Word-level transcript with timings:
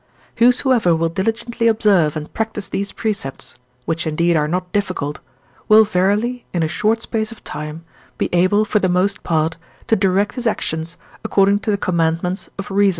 Whosoever 0.37 0.95
will 0.95 1.09
diligently 1.09 1.67
observe 1.67 2.15
and 2.17 2.33
practise 2.33 2.67
these 2.69 2.91
precepts 2.91 3.53
(which 3.85 4.07
indeed 4.07 4.35
are 4.35 4.47
not 4.47 4.71
difficult) 4.71 5.19
will 5.69 5.83
verily, 5.83 6.43
in 6.53 6.63
a 6.63 6.67
short 6.67 7.03
space 7.03 7.31
of 7.31 7.43
time, 7.43 7.85
be 8.17 8.27
able, 8.33 8.65
for 8.65 8.79
the 8.79 8.89
most 8.89 9.21
part, 9.21 9.57
to 9.85 9.95
direct 9.95 10.33
his 10.33 10.47
actions 10.47 10.97
according 11.23 11.59
to 11.59 11.69
the 11.69 11.77
commandments 11.77 12.49
of 12.57 12.71
reason. 12.71 12.89